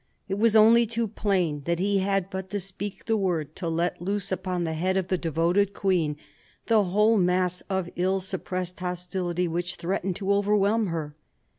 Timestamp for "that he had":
1.65-2.31